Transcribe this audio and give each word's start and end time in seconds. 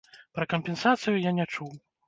Пра 0.37 0.47
кампенсацыю 0.53 1.15
я 1.29 1.37
не 1.43 1.49
чуў. 1.55 1.71